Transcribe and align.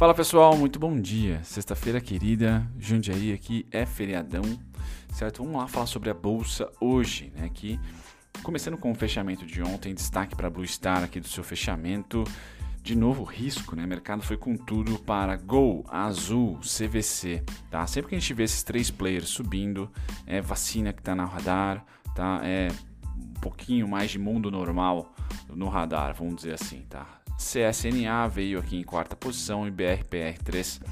Fala 0.00 0.14
pessoal, 0.14 0.56
muito 0.56 0.78
bom 0.78 0.98
dia. 0.98 1.44
Sexta-feira 1.44 2.00
querida, 2.00 2.66
Jundiaí 2.78 3.34
aqui 3.34 3.66
é 3.70 3.84
feriadão, 3.84 4.40
certo? 5.12 5.42
Vamos 5.42 5.60
lá 5.60 5.68
falar 5.68 5.84
sobre 5.84 6.08
a 6.08 6.14
bolsa 6.14 6.72
hoje, 6.80 7.30
né? 7.36 7.44
Aqui, 7.44 7.78
começando 8.42 8.78
com 8.78 8.90
o 8.90 8.94
fechamento 8.94 9.44
de 9.44 9.62
ontem, 9.62 9.94
destaque 9.94 10.34
para 10.34 10.48
Blue 10.48 10.66
Star 10.66 11.04
aqui 11.04 11.20
do 11.20 11.28
seu 11.28 11.44
fechamento. 11.44 12.24
De 12.82 12.96
novo, 12.96 13.24
risco, 13.24 13.76
né? 13.76 13.84
O 13.84 13.88
mercado 13.88 14.22
foi 14.22 14.38
com 14.38 14.56
tudo 14.56 14.98
para 15.00 15.36
Gol, 15.36 15.84
Azul, 15.86 16.58
CVC, 16.60 17.44
tá? 17.70 17.86
Sempre 17.86 18.08
que 18.08 18.14
a 18.14 18.18
gente 18.18 18.32
vê 18.32 18.44
esses 18.44 18.62
três 18.62 18.90
players 18.90 19.28
subindo, 19.28 19.92
é 20.26 20.40
vacina 20.40 20.94
que 20.94 21.02
está 21.02 21.14
na 21.14 21.26
radar, 21.26 21.84
tá? 22.16 22.40
É 22.42 22.68
um 23.14 23.40
pouquinho 23.42 23.86
mais 23.86 24.10
de 24.10 24.18
mundo 24.18 24.50
normal 24.50 25.14
no 25.54 25.68
radar, 25.68 26.14
vamos 26.14 26.36
dizer 26.36 26.54
assim, 26.54 26.86
tá? 26.88 27.20
CSNA 27.40 28.28
veio 28.28 28.58
aqui 28.58 28.76
em 28.76 28.82
quarta 28.82 29.16
posição 29.16 29.66
e 29.66 29.70
BRPR3 29.70 30.82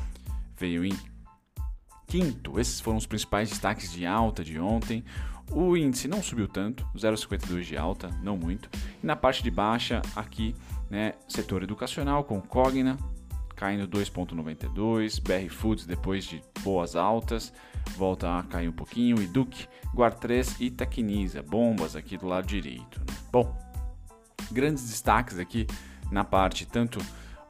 veio 0.56 0.84
em 0.84 0.98
quinto. 2.06 2.58
Esses 2.58 2.80
foram 2.80 2.96
os 2.96 3.06
principais 3.06 3.50
destaques 3.50 3.92
de 3.92 4.06
alta 4.06 4.42
de 4.42 4.58
ontem. 4.58 5.04
O 5.52 5.76
índice 5.76 6.08
não 6.08 6.22
subiu 6.22 6.48
tanto, 6.48 6.86
0,52 6.96 7.62
de 7.62 7.76
alta, 7.76 8.10
não 8.22 8.36
muito. 8.36 8.70
E 9.02 9.06
na 9.06 9.14
parte 9.14 9.42
de 9.42 9.50
baixa, 9.50 10.00
aqui, 10.16 10.54
né, 10.90 11.14
setor 11.28 11.62
educacional 11.62 12.24
com 12.24 12.40
Cogna 12.40 12.98
caindo 13.58 13.88
2,92, 13.88 15.20
BR 15.20 15.52
Foods 15.52 15.84
depois 15.84 16.24
de 16.24 16.40
boas 16.62 16.94
altas, 16.94 17.52
volta 17.96 18.38
a 18.38 18.42
cair 18.44 18.68
um 18.68 18.72
pouquinho, 18.72 19.20
e 19.20 19.26
Duke, 19.26 19.66
Guard 19.92 20.16
3 20.18 20.60
e 20.60 20.70
Tecnisa, 20.70 21.42
bombas 21.42 21.96
aqui 21.96 22.16
do 22.16 22.28
lado 22.28 22.46
direito. 22.46 23.00
Né? 23.00 23.06
Bom, 23.32 23.52
grandes 24.52 24.88
destaques 24.88 25.40
aqui 25.40 25.66
na 26.10 26.24
parte 26.24 26.66
tanto 26.66 27.00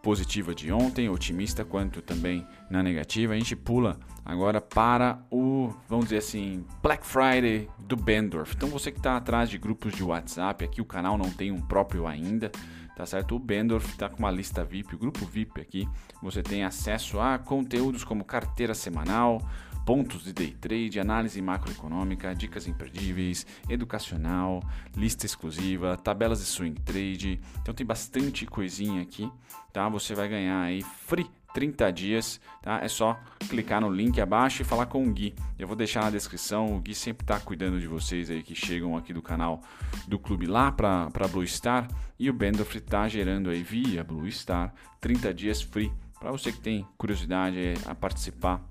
positiva 0.03 0.55
de 0.55 0.73
ontem, 0.73 1.09
otimista, 1.09 1.65
quanto 1.65 2.01
também 2.01 2.47
na 2.71 2.83
negativa. 2.83 3.35
A 3.35 3.37
gente 3.37 3.57
pula 3.57 3.99
agora 4.25 4.61
para 4.61 5.19
o, 5.31 5.73
vamos 5.89 6.07
dizer 6.07 6.19
assim, 6.19 6.65
Black 6.83 7.07
Friday 7.07 7.69
do 7.81 7.97
Bendorf. 7.97 8.55
Então 8.55 8.69
você 8.69 8.91
que 8.91 8.99
está 8.99 9.17
atrás 9.17 9.51
de 9.51 9.59
grupos 9.59 9.93
de 9.93 10.03
WhatsApp, 10.03 10.65
aqui 10.65 10.81
o 10.81 10.85
canal 10.85 11.19
não 11.19 11.31
tem 11.31 11.51
um 11.51 11.61
próprio 11.61 12.07
ainda, 12.07 12.51
tá 12.97 13.05
certo? 13.07 13.37
O 13.37 13.39
Bendorf 13.39 13.91
está 13.91 14.09
com 14.09 14.19
uma 14.19 14.31
lista 14.31 14.65
VIP, 14.65 14.95
o 14.95 14.99
grupo 14.99 15.25
VIP 15.25 15.61
aqui, 15.61 15.89
você 16.23 16.43
tem 16.43 16.65
acesso 16.65 17.21
a 17.21 17.39
conteúdos 17.39 18.05
como 18.05 18.25
carteira 18.25 18.75
semanal, 18.75 19.41
pontos 19.89 20.23
de 20.23 20.35
day 20.35 20.51
trade, 20.51 21.01
análise 21.01 21.41
macroeconômica, 21.41 22.35
dicas 22.35 22.69
imperdíveis, 22.69 23.47
educacional, 23.71 24.63
lista 24.95 25.25
exclusiva, 25.25 25.97
tabelas 25.97 26.41
de 26.41 26.45
swing 26.45 26.79
trade. 26.83 27.41
Então 27.63 27.73
tem 27.73 27.87
bastante 27.87 28.45
coisinha 28.45 29.01
aqui, 29.01 29.33
tá? 29.73 29.89
Você 29.89 30.15
vai 30.15 30.29
ganhar 30.29 30.61
aí 30.61 30.83
free 30.83 31.27
30 31.55 31.91
dias, 31.91 32.39
tá? 32.61 32.81
É 32.83 32.89
só 32.89 33.19
clicar 33.49 33.81
no 33.81 33.89
link 33.89 34.21
abaixo 34.21 34.61
e 34.61 34.65
falar 34.67 34.85
com 34.85 35.03
o 35.03 35.11
Gui. 35.11 35.35
Eu 35.59 35.67
vou 35.67 35.75
deixar 35.75 36.05
na 36.05 36.11
descrição, 36.11 36.77
o 36.77 36.81
Gui 36.81 36.95
sempre 36.95 37.25
está 37.25 37.41
cuidando 37.41 37.81
de 37.81 37.87
vocês 37.87 38.29
aí 38.29 38.43
que 38.43 38.55
chegam 38.55 38.95
aqui 38.95 39.15
do 39.15 39.23
canal 39.23 39.63
do 40.07 40.19
clube 40.19 40.45
lá 40.45 40.71
para 40.71 41.09
Blue 41.33 41.47
Star 41.47 41.89
e 42.19 42.29
o 42.29 42.35
Bendoff 42.35 42.77
está 42.77 43.09
gerando 43.09 43.49
aí 43.49 43.63
via 43.63 44.05
Blue 44.05 44.31
Star 44.31 44.71
30 45.01 45.33
dias 45.33 45.63
free 45.63 45.91
para 46.21 46.31
você 46.31 46.53
que 46.53 46.61
tem 46.61 46.87
curiosidade 46.99 47.73
a 47.87 47.95
participar 47.95 48.63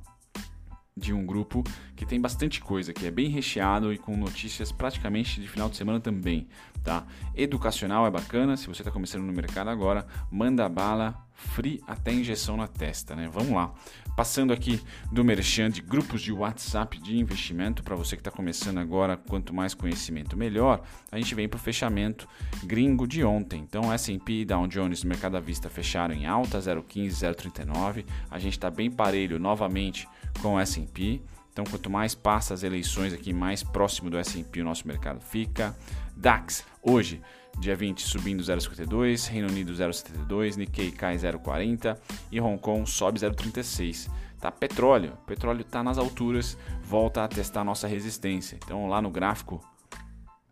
de 0.97 1.13
um 1.13 1.25
grupo 1.25 1.63
que 1.95 2.05
tem 2.05 2.19
bastante 2.19 2.59
coisa, 2.59 2.91
que 2.91 3.05
é 3.05 3.11
bem 3.11 3.29
recheado 3.29 3.93
e 3.93 3.97
com 3.97 4.17
notícias 4.17 4.71
praticamente 4.71 5.39
de 5.39 5.47
final 5.47 5.69
de 5.69 5.77
semana 5.77 5.99
também, 5.99 6.47
tá? 6.83 7.05
Educacional 7.35 8.07
é 8.07 8.11
bacana, 8.11 8.57
se 8.57 8.67
você 8.67 8.81
está 8.81 8.89
começando 8.89 9.23
no 9.23 9.31
mercado 9.31 9.69
agora, 9.69 10.07
manda 10.31 10.67
bala, 10.67 11.26
free 11.37 11.79
até 11.85 12.11
injeção 12.11 12.57
na 12.57 12.67
testa, 12.67 13.15
né? 13.15 13.29
Vamos 13.31 13.51
lá. 13.51 13.71
Passando 14.15 14.51
aqui 14.51 14.81
do 15.11 15.23
merchan 15.23 15.69
de 15.69 15.81
grupos 15.81 16.21
de 16.21 16.33
WhatsApp 16.33 16.99
de 16.99 17.15
investimento, 17.15 17.83
para 17.83 17.95
você 17.95 18.15
que 18.15 18.21
está 18.21 18.31
começando 18.31 18.79
agora, 18.79 19.15
quanto 19.15 19.53
mais 19.53 19.75
conhecimento 19.75 20.35
melhor, 20.35 20.81
a 21.11 21.17
gente 21.17 21.35
vem 21.35 21.47
para 21.47 21.57
o 21.57 21.59
fechamento 21.59 22.27
gringo 22.63 23.07
de 23.07 23.23
ontem. 23.23 23.61
Então, 23.61 23.93
S&P 23.93 24.41
e 24.41 24.45
Dow 24.45 24.67
Jones 24.67 25.03
no 25.03 25.09
mercado 25.09 25.37
à 25.37 25.39
vista 25.39 25.69
fecharam 25.69 26.15
em 26.15 26.25
alta, 26.25 26.57
0,15, 26.57 27.09
0,39. 27.09 28.05
A 28.31 28.39
gente 28.39 28.53
está 28.53 28.71
bem 28.71 28.89
parelho 28.89 29.39
novamente 29.39 30.07
com 30.41 30.55
o 30.55 30.59
S&P. 30.59 31.21
Então, 31.53 31.65
quanto 31.65 31.89
mais 31.89 32.15
passa 32.15 32.55
as 32.55 32.63
eleições 32.63 33.13
aqui, 33.13 33.33
mais 33.33 33.61
próximo 33.61 34.09
do 34.09 34.17
S&P 34.17 34.61
o 34.61 34.65
nosso 34.65 34.87
mercado 34.87 35.21
fica. 35.21 35.75
DAX, 36.15 36.65
hoje, 36.81 37.21
dia 37.59 37.75
20, 37.75 38.01
subindo 38.01 38.43
0,52, 38.43 39.29
Reino 39.29 39.47
Unido 39.47 39.73
0,72, 39.73 40.57
Nikkei 40.57 40.91
cai 40.91 41.15
0,40 41.15 41.97
e 42.31 42.39
Hong 42.39 42.59
Kong 42.59 42.89
sobe 42.89 43.19
0,36. 43.19 44.09
Tá? 44.39 44.51
Petróleo, 44.51 45.17
petróleo 45.25 45.61
está 45.61 45.83
nas 45.83 45.97
alturas, 45.97 46.57
volta 46.83 47.23
a 47.23 47.27
testar 47.27 47.63
nossa 47.63 47.87
resistência. 47.87 48.57
Então, 48.63 48.87
lá 48.87 49.01
no 49.01 49.09
gráfico 49.09 49.63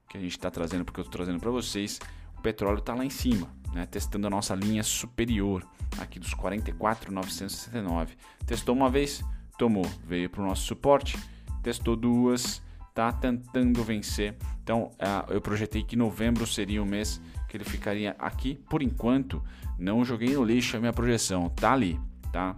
que 0.10 0.18
a 0.18 0.20
gente 0.20 0.32
está 0.32 0.50
trazendo, 0.50 0.84
porque 0.84 1.00
eu 1.00 1.04
estou 1.04 1.20
trazendo 1.20 1.40
para 1.40 1.52
vocês, 1.52 2.00
o 2.38 2.42
petróleo 2.42 2.80
está 2.80 2.96
lá 2.96 3.06
em 3.06 3.10
cima, 3.10 3.48
né? 3.74 3.86
testando 3.86 4.26
a 4.26 4.30
nossa 4.30 4.56
linha 4.56 4.82
superior, 4.82 5.64
aqui 6.00 6.20
dos 6.20 6.34
44,969. 6.34 8.16
Testou 8.46 8.76
uma 8.76 8.90
vez, 8.90 9.24
tomou, 9.58 9.86
veio 10.04 10.30
para 10.30 10.42
o 10.42 10.46
nosso 10.46 10.64
suporte, 10.64 11.20
testou 11.62 11.96
duas, 11.96 12.62
está 12.96 13.12
tentando 13.12 13.84
vencer. 13.84 14.38
Então 14.64 14.86
uh, 14.94 15.30
eu 15.30 15.42
projetei 15.42 15.84
que 15.84 15.98
novembro 15.98 16.48
seria 16.48 16.82
o 16.82 16.86
mês 16.86 17.22
que 17.50 17.58
ele 17.58 17.66
ficaria 17.66 18.16
aqui. 18.18 18.56
Por 18.70 18.82
enquanto, 18.82 19.44
não 19.78 20.06
joguei 20.06 20.34
no 20.34 20.46
lixo 20.46 20.78
a 20.78 20.80
minha 20.80 20.94
projeção, 20.94 21.50
tá 21.50 21.74
ali, 21.74 22.00
tá? 22.32 22.56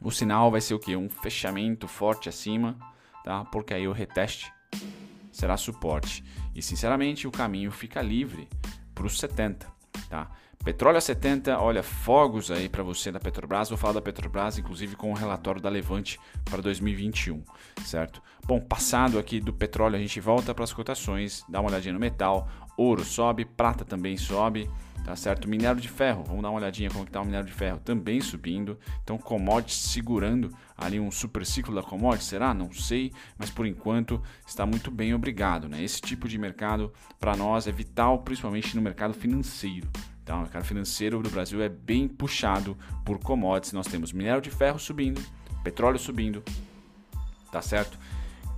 O 0.00 0.12
sinal 0.12 0.48
vai 0.48 0.60
ser 0.60 0.74
o 0.74 0.78
que? 0.78 0.94
Um 0.94 1.10
fechamento 1.10 1.88
forte 1.88 2.28
acima, 2.28 2.78
tá? 3.24 3.44
Porque 3.46 3.74
aí 3.74 3.88
o 3.88 3.92
reteste 3.92 4.52
será 5.32 5.56
suporte. 5.56 6.24
E 6.54 6.62
sinceramente 6.62 7.26
o 7.26 7.32
caminho 7.32 7.72
fica 7.72 8.00
livre 8.00 8.48
para 8.94 9.06
os 9.06 9.18
70, 9.18 9.66
tá? 10.08 10.30
Petróleo 10.64 10.98
a 10.98 11.00
70, 11.00 11.58
olha, 11.58 11.82
fogos 11.82 12.50
aí 12.50 12.68
para 12.68 12.82
você 12.82 13.10
da 13.10 13.20
Petrobras. 13.20 13.68
Vou 13.68 13.78
falar 13.78 13.94
da 13.94 14.02
Petrobras, 14.02 14.58
inclusive 14.58 14.96
com 14.96 15.10
o 15.10 15.14
relatório 15.14 15.60
da 15.60 15.68
Levante 15.68 16.20
para 16.44 16.60
2021, 16.60 17.42
certo? 17.84 18.20
Bom, 18.46 18.60
passado 18.60 19.18
aqui 19.18 19.40
do 19.40 19.52
petróleo, 19.52 19.96
a 19.96 19.98
gente 19.98 20.20
volta 20.20 20.54
para 20.54 20.64
as 20.64 20.72
cotações, 20.72 21.44
dá 21.48 21.60
uma 21.60 21.70
olhadinha 21.70 21.92
no 21.92 22.00
metal. 22.00 22.48
Ouro 22.76 23.04
sobe, 23.04 23.44
prata 23.44 23.84
também 23.84 24.16
sobe, 24.16 24.70
tá 25.04 25.14
certo? 25.16 25.48
Minério 25.48 25.80
de 25.80 25.88
ferro, 25.88 26.22
vamos 26.24 26.42
dar 26.42 26.50
uma 26.50 26.58
olhadinha 26.58 26.90
como 26.90 27.04
está 27.04 27.20
o 27.20 27.24
minério 27.24 27.46
de 27.46 27.52
ferro, 27.52 27.78
também 27.78 28.20
subindo. 28.20 28.78
Então, 29.02 29.18
commodities 29.18 29.90
segurando 29.90 30.50
ali 30.76 31.00
um 31.00 31.10
super 31.10 31.44
ciclo 31.44 31.74
da 31.74 31.82
commodity, 31.82 32.24
será? 32.24 32.54
Não 32.54 32.72
sei, 32.72 33.12
mas 33.36 33.50
por 33.50 33.66
enquanto 33.66 34.22
está 34.46 34.64
muito 34.64 34.90
bem, 34.90 35.14
obrigado, 35.14 35.68
né? 35.68 35.82
Esse 35.82 36.00
tipo 36.00 36.28
de 36.28 36.38
mercado 36.38 36.92
para 37.18 37.36
nós 37.36 37.66
é 37.66 37.72
vital, 37.72 38.20
principalmente 38.20 38.76
no 38.76 38.82
mercado 38.82 39.12
financeiro. 39.14 39.88
Então, 40.28 40.40
o 40.40 40.42
mercado 40.42 40.64
financeiro 40.66 41.22
do 41.22 41.30
Brasil 41.30 41.62
é 41.62 41.70
bem 41.70 42.06
puxado 42.06 42.76
por 43.02 43.18
commodities. 43.18 43.72
Nós 43.72 43.86
temos 43.86 44.12
minério 44.12 44.42
de 44.42 44.50
ferro 44.50 44.78
subindo, 44.78 45.22
petróleo 45.64 45.98
subindo, 45.98 46.44
tá 47.50 47.62
certo? 47.62 47.98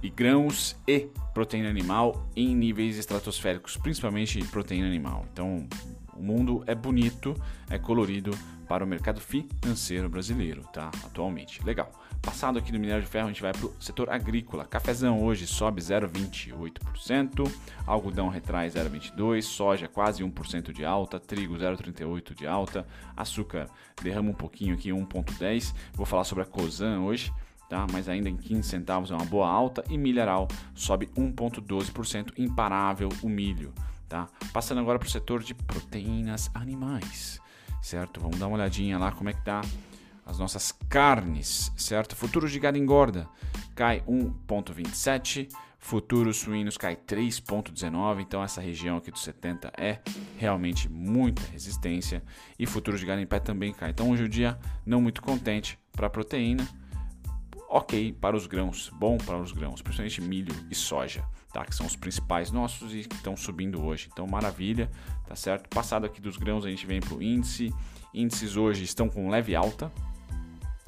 E 0.03 0.11
grãos 0.11 0.75
e 0.85 1.09
proteína 1.33 1.71
animal 1.71 2.29
em 2.35 2.57
níveis 2.57 2.99
estratosféricos, 2.99 3.77
principalmente 3.77 4.43
proteína 4.47 4.89
animal. 4.89 5.25
Então, 5.33 5.69
o 6.13 6.21
mundo 6.21 6.65
é 6.67 6.75
bonito, 6.75 7.41
é 7.71 7.79
colorido 7.79 8.37
para 8.69 8.83
o 8.85 8.87
mercado 8.87 9.21
financeiro 9.21 10.09
brasileiro, 10.09 10.63
tá? 10.73 10.91
Atualmente. 11.05 11.65
Legal. 11.65 11.93
Passado 12.23 12.59
aqui 12.59 12.71
do 12.71 12.79
minério 12.79 13.03
de 13.03 13.09
ferro, 13.09 13.27
a 13.27 13.29
gente 13.29 13.41
vai 13.41 13.53
para 13.53 13.65
o 13.65 13.75
setor 13.81 14.11
agrícola. 14.11 14.67
Cafezão 14.67 15.23
hoje 15.23 15.47
sobe 15.47 15.81
0,28%, 15.81 17.51
algodão 17.87 18.29
retrai 18.29 18.69
0,22%, 18.69 19.43
soja 19.43 19.89
quase 19.89 20.23
1% 20.23 20.71
de 20.71 20.85
alta, 20.85 21.19
trigo 21.19 21.55
0,38% 21.57 22.35
de 22.37 22.47
alta, 22.47 22.87
açúcar 23.17 23.69
derrama 24.03 24.31
um 24.31 24.35
pouquinho 24.35 24.75
aqui, 24.75 24.91
1,10%. 24.91 25.75
Vou 25.95 26.05
falar 26.05 26.25
sobre 26.25 26.45
a 26.45 26.47
Cosan 26.47 27.01
hoje. 27.01 27.33
Tá? 27.71 27.87
mas 27.93 28.09
ainda 28.09 28.29
em 28.29 28.37
15 28.37 28.69
centavos 28.69 29.13
é 29.13 29.15
uma 29.15 29.25
boa 29.25 29.49
alta 29.49 29.85
e 29.89 29.97
milharal 29.97 30.49
sobe 30.75 31.07
1,12%, 31.17 32.33
imparável 32.37 33.09
o 33.23 33.29
milho. 33.29 33.73
Tá? 34.09 34.27
Passando 34.53 34.81
agora 34.81 34.99
para 34.99 35.07
o 35.07 35.11
setor 35.11 35.41
de 35.41 35.55
proteínas 35.55 36.51
animais, 36.53 37.41
certo? 37.81 38.21
Vamos 38.21 38.41
dar 38.41 38.49
uma 38.49 38.57
olhadinha 38.57 38.99
lá 38.99 39.13
como 39.13 39.31
é 39.31 39.33
que 39.33 39.45
tá 39.45 39.61
as 40.25 40.39
nossas 40.39 40.73
carnes, 40.89 41.73
certo? 41.77 42.15
Futuros 42.17 42.53
de 42.53 42.59
gado 42.59 42.79
engorda 42.79 43.29
cai 43.75 44.01
1,27, 44.03 45.49
futuros 45.79 46.39
suínos 46.39 46.77
cai 46.77 46.95
3,19, 46.95 48.21
então 48.21 48.43
essa 48.43 48.61
região 48.61 48.99
aqui 48.99 49.11
dos 49.11 49.23
70 49.23 49.73
é 49.77 49.99
realmente 50.37 50.89
muita 50.89 51.43
resistência 51.51 52.23
e 52.59 52.67
futuros 52.67 53.01
de 53.01 53.07
gado 53.07 53.21
em 53.21 53.27
pé 53.27 53.39
também 53.39 53.73
cai. 53.73 53.91
Então 53.91 54.11
hoje 54.11 54.25
o 54.25 54.29
dia 54.29 54.59
não 54.85 55.01
muito 55.01 55.23
contente 55.23 55.79
para 55.93 56.07
a 56.07 56.11
proteína, 56.11 56.69
ok 57.71 58.13
para 58.13 58.37
os 58.37 58.47
grãos, 58.47 58.91
bom 58.93 59.17
para 59.17 59.39
os 59.39 59.53
grãos, 59.53 59.81
principalmente 59.81 60.21
milho 60.21 60.55
e 60.71 60.75
soja, 60.75 61.25
tá? 61.53 61.65
Que 61.65 61.75
são 61.75 61.87
os 61.87 61.95
principais 61.95 62.51
nossos 62.51 62.93
e 62.93 63.05
que 63.05 63.15
estão 63.15 63.37
subindo 63.37 63.83
hoje. 63.83 64.09
Então, 64.13 64.27
maravilha, 64.27 64.91
tá 65.27 65.37
certo? 65.37 65.69
Passado 65.69 66.05
aqui 66.05 66.21
dos 66.21 66.37
grãos, 66.37 66.67
a 66.67 66.69
gente 66.69 66.85
vem 66.85 67.01
para 67.01 67.15
o 67.15 67.23
índice. 67.23 67.73
Índices 68.13 68.57
hoje 68.57 68.83
estão 68.83 69.09
com 69.09 69.31
leve 69.31 69.55
alta, 69.55 69.91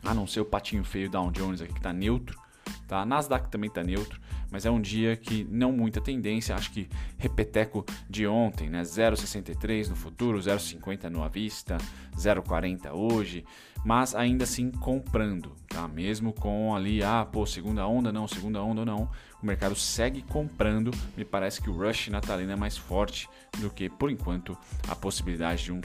a 0.03 0.15
não 0.15 0.27
ser 0.27 0.41
o 0.41 0.45
patinho 0.45 0.85
feio 0.85 1.11
Dow 1.11 1.31
Jones 1.31 1.61
aqui 1.61 1.73
que 1.73 1.79
está 1.79 1.93
neutro, 1.93 2.39
tá? 2.87 3.05
Nasdaq 3.05 3.49
também 3.49 3.69
está 3.69 3.83
neutro, 3.83 4.21
mas 4.51 4.67
é 4.67 4.71
um 4.71 4.81
dia 4.81 5.17
que 5.17 5.47
não 5.51 5.73
muita 5.73 6.01
tendência, 6.01 6.55
acho 6.55 6.71
que 6.73 6.89
repeteco 7.17 7.85
de 8.09 8.27
ontem, 8.27 8.69
né? 8.69 8.83
0,63 8.83 9.89
no 9.89 9.97
futuro, 9.97 10.39
0,50 10.39 11.09
no 11.09 11.23
à 11.23 11.29
vista, 11.29 11.79
0,40 12.17 12.93
hoje, 12.93 13.45
mas 13.85 14.15
ainda 14.15 14.45
assim 14.45 14.71
comprando, 14.71 15.57
tá? 15.69 15.89
Mesmo 15.89 16.33
com 16.33 16.75
ali, 16.75 17.03
ah, 17.03 17.27
pô, 17.31 17.45
segunda 17.47 17.87
onda 17.87 18.13
não, 18.13 18.29
segunda 18.29 18.63
onda 18.63 18.85
não, 18.85 19.11
o 19.43 19.47
mercado 19.47 19.75
segue 19.75 20.23
comprando, 20.23 20.91
me 21.17 21.25
parece 21.25 21.61
que 21.61 21.69
o 21.69 21.77
rush 21.77 22.09
natalino 22.09 22.53
é 22.53 22.57
mais 22.57 22.77
forte 22.77 23.29
do 23.59 23.71
que, 23.71 23.89
por 23.89 24.11
enquanto, 24.11 24.57
a 24.89 24.95
possibilidade 24.95 25.65
de, 25.65 25.73
um 25.73 25.81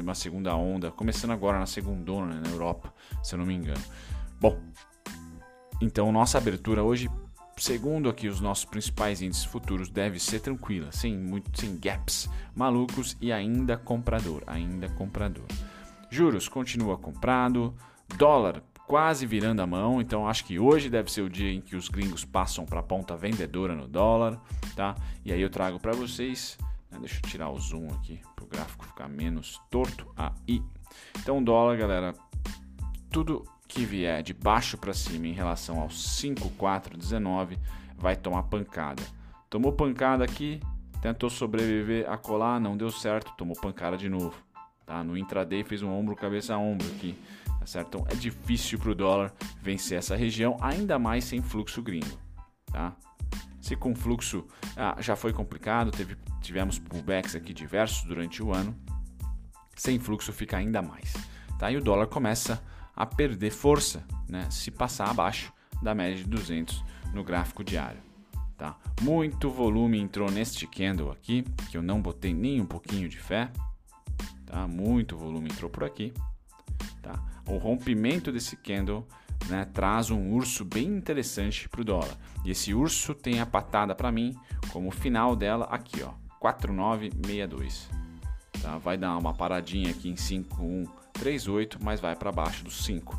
uma 0.00 0.14
segunda 0.14 0.54
onda, 0.56 0.90
começando 0.90 1.32
agora 1.32 1.58
na 1.58 1.66
segunda 1.66 2.12
onda 2.12 2.34
na 2.40 2.48
Europa, 2.48 2.92
se 3.22 3.34
eu 3.34 3.38
não 3.38 3.46
me 3.46 3.54
engano. 3.54 3.82
Bom, 4.40 4.58
então 5.80 6.10
nossa 6.10 6.38
abertura 6.38 6.82
hoje 6.82 7.08
segundo 7.56 8.08
aqui 8.08 8.28
os 8.28 8.40
nossos 8.40 8.64
principais 8.64 9.22
índices 9.22 9.44
futuros, 9.44 9.88
deve 9.88 10.18
ser 10.18 10.40
tranquila, 10.40 10.90
sem, 10.90 11.16
muito, 11.16 11.60
sem 11.60 11.78
gaps 11.78 12.28
malucos 12.54 13.16
e 13.20 13.32
ainda 13.32 13.76
comprador, 13.76 14.42
ainda 14.46 14.88
comprador. 14.88 15.46
Juros 16.12 16.46
continua 16.46 16.98
comprado, 16.98 17.74
dólar 18.18 18.62
quase 18.86 19.24
virando 19.24 19.62
a 19.62 19.66
mão, 19.66 19.98
então 19.98 20.28
acho 20.28 20.44
que 20.44 20.58
hoje 20.58 20.90
deve 20.90 21.10
ser 21.10 21.22
o 21.22 21.30
dia 21.30 21.50
em 21.50 21.62
que 21.62 21.74
os 21.74 21.88
gringos 21.88 22.22
passam 22.22 22.66
para 22.66 22.80
a 22.80 22.82
ponta 22.82 23.16
vendedora 23.16 23.74
no 23.74 23.88
dólar, 23.88 24.38
tá? 24.76 24.94
E 25.24 25.32
aí 25.32 25.40
eu 25.40 25.48
trago 25.48 25.80
para 25.80 25.92
vocês, 25.92 26.58
né? 26.90 26.98
deixa 27.00 27.16
eu 27.16 27.30
tirar 27.30 27.48
o 27.48 27.58
zoom 27.58 27.86
aqui 27.94 28.20
para 28.36 28.44
o 28.44 28.46
gráfico 28.46 28.84
ficar 28.84 29.08
menos 29.08 29.58
torto 29.70 30.06
aí. 30.14 30.62
Então 31.18 31.42
dólar, 31.42 31.78
galera, 31.78 32.14
tudo 33.08 33.46
que 33.66 33.86
vier 33.86 34.22
de 34.22 34.34
baixo 34.34 34.76
para 34.76 34.92
cima 34.92 35.28
em 35.28 35.32
relação 35.32 35.80
ao 35.80 35.88
5419 35.88 37.58
vai 37.96 38.16
tomar 38.16 38.42
pancada. 38.42 39.02
Tomou 39.48 39.72
pancada 39.72 40.22
aqui, 40.22 40.60
tentou 41.00 41.30
sobreviver 41.30 42.06
a 42.06 42.18
colar, 42.18 42.60
não 42.60 42.76
deu 42.76 42.90
certo, 42.90 43.32
tomou 43.34 43.56
pancada 43.58 43.96
de 43.96 44.10
novo. 44.10 44.51
Tá? 44.86 45.02
No 45.02 45.16
intraday 45.16 45.64
fez 45.64 45.82
um 45.82 45.90
ombro 45.90 46.16
cabeça 46.16 46.54
a 46.54 46.58
ombro 46.58 46.86
aqui, 46.88 47.16
tá 47.58 47.66
certo? 47.66 47.98
Então 47.98 48.06
é 48.08 48.14
difícil 48.14 48.78
para 48.78 48.90
o 48.90 48.94
dólar 48.94 49.32
vencer 49.60 49.98
essa 49.98 50.16
região, 50.16 50.56
ainda 50.60 50.98
mais 50.98 51.24
sem 51.24 51.40
fluxo 51.40 51.82
gringo, 51.82 52.18
tá? 52.66 52.94
Se 53.60 53.76
com 53.76 53.94
fluxo 53.94 54.44
ah, 54.76 54.96
já 54.98 55.14
foi 55.14 55.32
complicado, 55.32 55.92
teve, 55.92 56.16
tivemos 56.40 56.78
pullbacks 56.78 57.36
aqui 57.36 57.54
diversos 57.54 58.04
durante 58.04 58.42
o 58.42 58.52
ano, 58.52 58.76
sem 59.76 59.98
fluxo 59.98 60.32
fica 60.32 60.56
ainda 60.56 60.82
mais, 60.82 61.14
tá? 61.58 61.70
E 61.70 61.76
o 61.76 61.80
dólar 61.80 62.08
começa 62.08 62.62
a 62.94 63.06
perder 63.06 63.50
força 63.50 64.04
né, 64.28 64.48
se 64.50 64.70
passar 64.70 65.08
abaixo 65.08 65.52
da 65.82 65.94
média 65.94 66.16
de 66.16 66.24
200 66.24 66.84
no 67.12 67.24
gráfico 67.24 67.64
diário. 67.64 68.00
Tá? 68.56 68.76
Muito 69.00 69.50
volume 69.50 69.98
entrou 69.98 70.30
neste 70.30 70.66
candle 70.66 71.10
aqui, 71.10 71.42
que 71.70 71.76
eu 71.76 71.82
não 71.82 72.00
botei 72.00 72.32
nem 72.32 72.60
um 72.60 72.66
pouquinho 72.66 73.08
de 73.08 73.18
fé. 73.18 73.50
Tá? 74.52 74.68
Muito 74.68 75.16
volume 75.16 75.48
entrou 75.50 75.70
por 75.70 75.82
aqui. 75.82 76.12
Tá? 77.00 77.18
O 77.48 77.56
rompimento 77.56 78.30
desse 78.30 78.54
candle 78.54 79.08
né, 79.48 79.64
traz 79.64 80.10
um 80.10 80.30
urso 80.30 80.62
bem 80.62 80.86
interessante 80.86 81.70
para 81.70 81.80
o 81.80 81.84
dólar. 81.84 82.16
E 82.44 82.50
esse 82.50 82.74
urso 82.74 83.14
tem 83.14 83.40
a 83.40 83.46
patada 83.46 83.94
para 83.94 84.12
mim 84.12 84.36
como 84.70 84.90
final 84.90 85.34
dela 85.34 85.64
aqui, 85.70 86.02
ó, 86.02 86.10
4962. 86.38 87.88
Tá? 88.60 88.76
Vai 88.76 88.98
dar 88.98 89.16
uma 89.16 89.32
paradinha 89.32 89.90
aqui 89.90 90.10
em 90.10 90.16
51 90.16 90.84
3,8, 91.14 91.78
mas 91.80 91.98
vai 91.98 92.14
para 92.14 92.30
baixo 92.30 92.62
dos 92.64 92.84
5. 92.84 93.18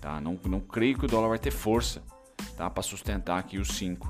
Tá? 0.00 0.20
Não, 0.20 0.38
não 0.46 0.60
creio 0.60 0.96
que 0.96 1.04
o 1.04 1.08
dólar 1.08 1.30
vai 1.30 1.38
ter 1.38 1.50
força 1.50 2.02
tá? 2.56 2.70
para 2.70 2.82
sustentar 2.82 3.38
aqui 3.38 3.58
os 3.58 3.68
5. 3.68 4.06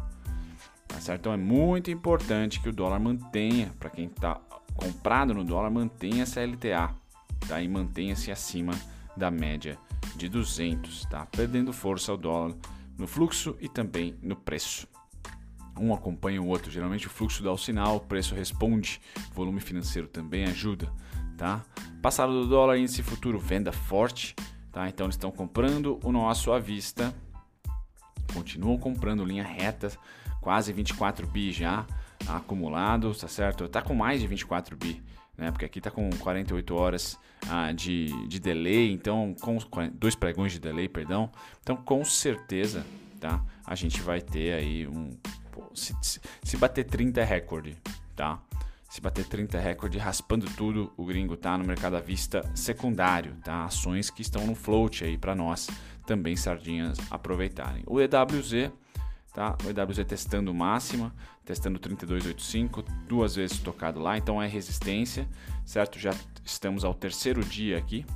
Tá 0.88 1.00
certo? 1.00 1.20
Então 1.20 1.32
é 1.32 1.36
muito 1.36 1.90
importante 1.90 2.60
que 2.60 2.68
o 2.68 2.72
dólar 2.72 3.00
mantenha, 3.00 3.72
para 3.78 3.88
quem 3.88 4.06
está 4.06 4.40
comprado 4.74 5.32
no 5.32 5.44
dólar, 5.44 5.70
mantenha 5.70 6.22
essa 6.22 6.44
LTA 6.44 6.94
tá? 7.48 7.60
e 7.60 7.68
mantenha-se 7.68 8.30
acima 8.30 8.72
da 9.16 9.30
média 9.30 9.78
de 10.16 10.28
200, 10.28 11.06
tá? 11.06 11.26
perdendo 11.26 11.72
força 11.72 12.12
o 12.12 12.16
dólar 12.16 12.54
no 12.98 13.06
fluxo 13.06 13.56
e 13.60 13.68
também 13.68 14.16
no 14.22 14.36
preço. 14.36 14.86
Um 15.78 15.92
acompanha 15.92 16.40
o 16.40 16.46
outro, 16.46 16.70
geralmente 16.70 17.06
o 17.06 17.10
fluxo 17.10 17.42
dá 17.42 17.52
o 17.52 17.58
sinal, 17.58 17.96
o 17.96 18.00
preço 18.00 18.34
responde, 18.34 19.00
volume 19.32 19.60
financeiro 19.60 20.06
também 20.06 20.44
ajuda 20.44 20.92
tá? 21.36 21.62
Passado 22.00 22.32
do 22.32 22.46
dólar, 22.46 22.78
índice 22.78 23.02
futuro 23.02 23.38
venda 23.38 23.72
forte, 23.72 24.34
tá? 24.72 24.88
Então 24.88 25.06
eles 25.06 25.14
estão 25.14 25.30
comprando 25.30 25.98
o 26.02 26.12
nosso 26.12 26.52
à 26.52 26.58
vista, 26.58 27.14
continuam 28.32 28.78
comprando 28.78 29.24
linha 29.24 29.44
reta, 29.44 29.90
quase 30.40 30.72
24 30.72 31.26
bi 31.26 31.52
já 31.52 31.86
acumulado, 32.26 33.14
tá 33.14 33.28
certo? 33.28 33.68
Tá 33.68 33.82
com 33.82 33.94
mais 33.94 34.20
de 34.20 34.26
24 34.26 34.76
bi, 34.76 35.02
né? 35.36 35.50
Porque 35.50 35.64
aqui 35.64 35.80
tá 35.80 35.90
com 35.90 36.08
48 36.10 36.74
horas 36.74 37.18
ah, 37.48 37.72
de, 37.72 38.06
de 38.26 38.38
delay, 38.40 38.92
então 38.92 39.34
com 39.40 39.58
dois 39.92 40.14
pregões 40.14 40.52
de 40.52 40.58
delay, 40.58 40.88
perdão. 40.88 41.30
Então 41.62 41.76
com 41.76 42.04
certeza, 42.04 42.84
tá? 43.20 43.42
A 43.66 43.74
gente 43.74 44.00
vai 44.00 44.20
ter 44.20 44.54
aí 44.54 44.86
um 44.86 45.10
se, 45.74 46.20
se 46.42 46.56
bater 46.56 46.84
30 46.84 47.20
é 47.20 47.24
recorde, 47.24 47.76
tá? 48.14 48.40
Se 48.88 49.00
bater 49.00 49.24
30 49.24 49.58
recorde 49.58 49.98
raspando 49.98 50.46
tudo, 50.56 50.92
o 50.96 51.04
gringo 51.04 51.36
tá 51.36 51.58
no 51.58 51.64
mercado 51.64 51.96
à 51.96 52.00
vista 52.00 52.48
secundário, 52.54 53.34
tá? 53.42 53.64
Ações 53.64 54.08
que 54.08 54.22
estão 54.22 54.46
no 54.46 54.54
float 54.54 55.04
aí 55.04 55.18
para 55.18 55.34
nós 55.34 55.68
também 56.06 56.36
sardinhas 56.36 56.98
aproveitarem. 57.10 57.82
O 57.86 58.00
EWZ, 58.00 58.70
tá? 59.34 59.58
O 59.64 59.68
EWZ 59.68 60.04
testando 60.06 60.54
máxima, 60.54 61.12
testando 61.44 61.78
3285, 61.78 62.84
duas 63.06 63.34
vezes 63.34 63.58
tocado 63.58 63.98
lá, 63.98 64.16
então 64.16 64.40
é 64.40 64.46
resistência, 64.46 65.28
certo? 65.66 65.98
Já 65.98 66.14
estamos 66.44 66.84
ao 66.84 66.94
terceiro 66.94 67.44
dia 67.44 67.76
aqui, 67.76 68.06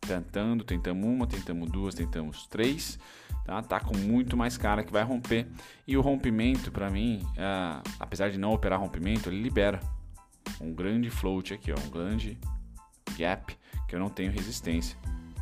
tentando, 0.00 0.64
tentamos 0.64 1.06
uma, 1.06 1.26
tentamos 1.26 1.70
duas, 1.70 1.94
tentamos 1.94 2.46
três, 2.46 2.98
tá? 3.44 3.62
Tá 3.62 3.78
com 3.78 3.96
muito 3.96 4.36
mais 4.36 4.56
cara 4.56 4.82
que 4.82 4.90
vai 4.90 5.04
romper. 5.04 5.46
E 5.86 5.96
o 5.98 6.00
rompimento, 6.00 6.72
para 6.72 6.90
mim, 6.90 7.22
é, 7.36 7.82
apesar 8.00 8.30
de 8.30 8.38
não 8.38 8.52
operar 8.52 8.80
rompimento, 8.80 9.28
ele 9.28 9.42
libera 9.42 9.78
um 10.60 10.72
grande 10.72 11.10
float 11.10 11.52
aqui, 11.52 11.72
ó, 11.72 11.76
um 11.78 11.90
grande 11.90 12.38
gap 13.18 13.54
que 13.86 13.94
eu 13.94 14.00
não 14.00 14.08
tenho 14.08 14.32
resistência. 14.32 14.96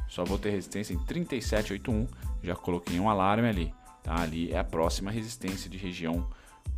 Só 0.09 0.25
vou 0.25 0.39
ter 0.39 0.51
resistência 0.51 0.93
em 0.93 0.99
3781, 0.99 2.07
já 2.43 2.57
coloquei 2.57 2.99
um 2.99 3.09
alarme 3.09 3.49
ali. 3.49 3.82
Tá? 4.03 4.21
Ali 4.21 4.53
é 4.53 4.59
a 4.59 4.65
próxima 4.65 5.11
resistência 5.11 5.71
de 5.71 5.79
região 5.79 6.29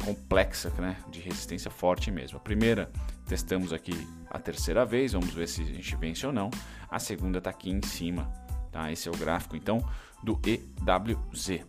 complexa, 0.04 0.70
né? 0.78 0.96
de 1.10 1.20
resistência 1.20 1.70
forte 1.70 2.10
mesmo. 2.10 2.36
A 2.36 2.40
primeira 2.40 2.90
testamos 3.26 3.72
aqui 3.72 3.92
a 4.30 4.38
terceira 4.38 4.84
vez, 4.84 5.12
vamos 5.12 5.32
ver 5.32 5.48
se 5.48 5.62
a 5.62 5.66
gente 5.66 5.96
vence 5.96 6.26
ou 6.26 6.32
não. 6.32 6.50
A 6.90 6.98
segunda 6.98 7.38
está 7.38 7.50
aqui 7.50 7.70
em 7.70 7.82
cima. 7.82 8.30
Tá? 8.70 8.90
Esse 8.90 9.08
é 9.08 9.12
o 9.12 9.16
gráfico 9.16 9.56
então 9.56 9.84
do 10.22 10.40
EWZ. 10.44 11.64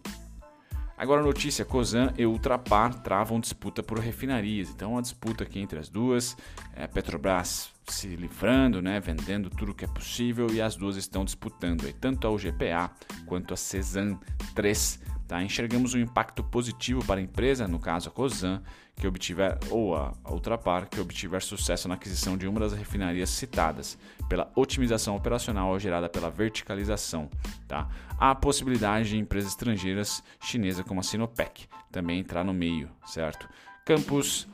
Agora 0.97 1.21
notícia, 1.21 1.65
Cosan 1.65 2.13
e 2.17 2.25
Ultrapar 2.25 3.01
travam 3.01 3.39
disputa 3.39 3.83
por 3.83 3.99
refinarias. 3.99 4.69
Então 4.69 4.93
uma 4.93 5.01
disputa 5.01 5.43
aqui 5.43 5.59
entre 5.59 5.77
as 5.77 5.89
duas, 5.89 6.37
é, 6.73 6.87
Petrobras 6.87 7.69
se 7.87 8.07
livrando, 8.07 8.81
né, 8.81 8.99
vendendo 8.99 9.49
tudo 9.49 9.73
que 9.73 9.85
é 9.85 9.87
possível 9.87 10.47
e 10.51 10.61
as 10.61 10.75
duas 10.75 10.95
estão 10.95 11.23
disputando 11.23 11.91
tanto 11.99 12.25
a 12.25 12.31
UGPA 12.31 12.89
quanto 13.25 13.53
a 13.53 13.57
Cesan 13.57 14.17
3 14.55 14.99
Tá? 15.27 15.41
Enxergamos 15.41 15.93
um 15.93 15.99
impacto 15.99 16.43
positivo 16.43 17.03
para 17.03 17.19
a 17.19 17.23
empresa, 17.23 17.67
no 17.67 17.79
caso 17.79 18.09
a 18.09 18.11
Cosan, 18.11 18.61
que 18.95 19.07
obtiver, 19.07 19.57
ou 19.71 19.95
a 19.95 20.13
Ultrapar, 20.29 20.87
que 20.87 20.99
obtiver 20.99 21.41
sucesso 21.41 21.87
na 21.87 21.95
aquisição 21.95 22.37
de 22.37 22.47
uma 22.47 22.59
das 22.59 22.73
refinarias 22.73 23.31
citadas, 23.31 23.97
pela 24.29 24.51
otimização 24.55 25.15
operacional 25.15 25.79
gerada 25.79 26.07
pela 26.07 26.29
verticalização. 26.29 27.29
Tá? 27.67 27.89
Há 28.19 28.31
a 28.31 28.35
possibilidade 28.35 29.09
de 29.09 29.17
empresas 29.17 29.51
estrangeiras 29.51 30.23
chinesas 30.39 30.85
como 30.85 30.99
a 30.99 31.03
Sinopec 31.03 31.67
também 31.91 32.19
entrar 32.19 32.43
no 32.43 32.53
meio, 32.53 32.89
certo? 33.05 33.49
Campos 33.83 34.47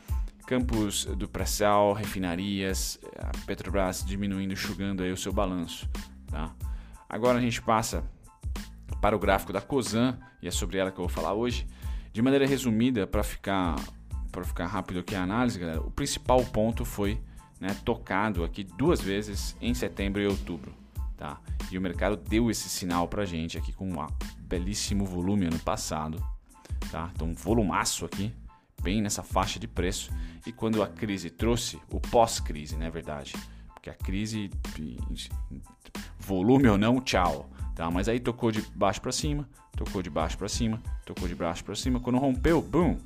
campos 0.47 1.05
do 1.05 1.29
pré-sal, 1.29 1.93
refinarias, 1.93 2.99
a 3.17 3.31
Petrobras 3.45 4.03
diminuindo, 4.03 4.51
enxugando 4.51 5.01
aí 5.01 5.09
o 5.09 5.15
seu 5.15 5.31
balanço. 5.31 5.89
Tá? 6.27 6.53
Agora 7.07 7.37
a 7.37 7.41
gente 7.41 7.61
passa 7.61 8.03
para 9.01 9.15
o 9.15 9.19
gráfico 9.19 9.51
da 9.51 9.59
COSAN, 9.59 10.17
e 10.41 10.47
é 10.47 10.51
sobre 10.51 10.77
ela 10.77 10.91
que 10.91 10.99
eu 10.99 11.05
vou 11.05 11.09
falar 11.09 11.33
hoje. 11.33 11.67
De 12.13 12.21
maneira 12.21 12.45
resumida, 12.45 13.07
para 13.07 13.23
ficar, 13.23 13.75
para 14.31 14.43
ficar 14.43 14.67
rápido 14.67 14.99
aqui 14.99 15.15
a 15.15 15.23
análise, 15.23 15.59
galera, 15.59 15.81
o 15.81 15.89
principal 15.89 16.45
ponto 16.45 16.85
foi 16.85 17.19
né, 17.59 17.75
tocado 17.83 18.43
aqui 18.43 18.63
duas 18.63 19.01
vezes 19.01 19.57
em 19.59 19.73
setembro 19.73 20.21
e 20.21 20.27
outubro. 20.27 20.71
Tá? 21.17 21.39
E 21.71 21.77
o 21.77 21.81
mercado 21.81 22.15
deu 22.15 22.51
esse 22.51 22.69
sinal 22.69 23.07
para 23.07 23.25
gente 23.25 23.57
aqui 23.57 23.73
com 23.73 23.89
um 23.89 24.07
belíssimo 24.39 25.05
volume 25.05 25.47
ano 25.47 25.59
passado. 25.59 26.23
Tá? 26.91 27.09
Então, 27.15 27.29
um 27.29 27.33
volumaço 27.33 28.05
aqui, 28.05 28.33
bem 28.81 29.01
nessa 29.01 29.23
faixa 29.23 29.59
de 29.59 29.67
preço. 29.67 30.11
E 30.45 30.51
quando 30.51 30.81
a 30.83 30.87
crise 30.87 31.29
trouxe, 31.29 31.79
o 31.89 31.99
pós-crise, 31.99 32.75
não 32.75 32.85
é 32.85 32.89
verdade? 32.89 33.33
Porque 33.73 33.89
a 33.89 33.93
crise, 33.93 34.49
volume 36.19 36.67
ou 36.67 36.77
não, 36.77 36.99
tchau 36.99 37.50
tá? 37.75 37.89
Mas 37.89 38.07
aí 38.07 38.19
tocou 38.19 38.51
de 38.51 38.61
baixo 38.75 39.01
para 39.01 39.11
cima, 39.11 39.47
tocou 39.75 40.01
de 40.01 40.09
baixo 40.09 40.37
para 40.37 40.47
cima, 40.47 40.81
tocou 41.05 41.27
de 41.27 41.35
baixo 41.35 41.63
para 41.63 41.75
cima, 41.75 41.99
quando 41.99 42.19
rompeu, 42.19 42.61
boom, 42.61 42.97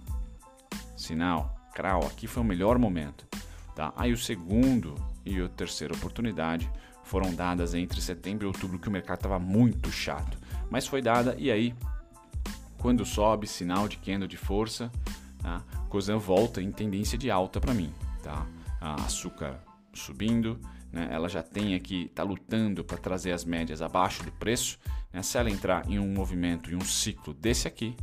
sinal, 0.96 1.56
crau, 1.74 2.06
aqui 2.06 2.28
foi 2.28 2.42
o 2.42 2.46
melhor 2.46 2.78
momento, 2.78 3.28
tá? 3.76 3.94
Aí 3.96 4.12
o 4.12 4.18
segundo 4.18 4.96
e 5.26 5.42
a 5.42 5.50
terceira 5.50 5.94
oportunidade 5.94 6.70
foram 7.04 7.34
dadas 7.34 7.74
entre 7.74 8.02
setembro 8.02 8.46
e 8.46 8.48
outubro, 8.48 8.80
que 8.80 8.88
o 8.88 8.92
mercado 8.92 9.18
estava 9.18 9.40
muito 9.40 9.92
chato, 9.92 10.38
mas 10.70 10.88
foi 10.88 11.02
dada 11.02 11.36
e 11.38 11.52
aí 11.52 11.76
quando 12.78 13.04
sobe, 13.04 13.48
sinal 13.48 13.88
de 13.88 13.98
candle 13.98 14.28
de 14.28 14.38
força, 14.38 14.92
tá? 15.42 15.64
Cosan 15.90 16.18
volta 16.18 16.62
em 16.62 16.72
tendência 16.72 17.18
de 17.18 17.32
alta 17.32 17.60
para 17.60 17.74
mim, 17.74 17.92
tá? 18.22 18.46
A 18.80 18.96
açúcar 19.06 19.60
subindo, 19.92 20.60
né? 20.96 21.10
ela 21.12 21.28
já 21.28 21.44
tem 21.44 21.76
aqui, 21.76 22.06
está 22.06 22.24
lutando 22.24 22.82
para 22.82 22.98
trazer 22.98 23.34
as 23.34 23.44
médias 23.44 23.82
abaixo 23.82 24.24
do 24.24 24.32
preço. 24.32 24.80
Né? 25.12 25.22
Se 25.22 25.38
ela 25.38 25.50
entrar 25.50 25.88
em 25.90 26.00
um 26.00 26.08
movimento, 26.08 26.72
em 26.72 26.76
um 26.76 26.86
ciclo 26.86 27.34
desse 27.34 27.68
aqui, 27.68 27.98